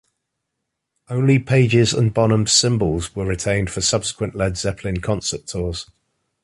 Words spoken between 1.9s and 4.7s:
and Bonham's symbols were retained for subsequent Led